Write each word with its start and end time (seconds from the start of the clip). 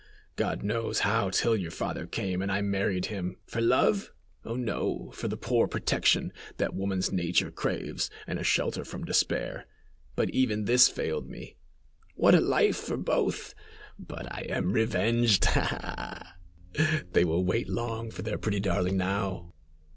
God 0.35 0.63
knows 0.63 1.01
how 1.01 1.29
till 1.29 1.55
your 1.55 1.69
father 1.69 2.07
came, 2.07 2.41
and 2.41 2.51
I 2.51 2.61
married 2.61 3.05
him. 3.05 3.37
For 3.45 3.61
love? 3.61 4.11
Oh, 4.43 4.55
no, 4.55 5.11
for 5.11 5.27
the 5.27 5.37
poor 5.37 5.67
protection 5.67 6.33
that 6.57 6.73
woman's 6.73 7.11
nature 7.11 7.51
craves 7.51 8.09
and 8.25 8.39
a 8.39 8.43
shelter 8.43 8.83
from 8.83 9.03
despair. 9.05 9.67
But 10.15 10.31
even 10.31 10.65
this 10.65 10.87
failed 10.89 11.29
me! 11.29 11.55
"What 12.15 12.33
a 12.33 12.41
life 12.41 12.77
for 12.77 12.97
both! 12.97 13.53
But 13.99 14.25
I 14.33 14.47
am 14.49 14.73
revenged, 14.73 15.45
ha! 15.45 16.33
ha! 16.75 17.01
They 17.13 17.23
will 17.23 17.45
wait 17.45 17.69
long 17.69 18.09
for 18.09 18.23
their 18.23 18.39
pretty 18.39 18.59
darling, 18.59 18.97
now." 18.97 19.53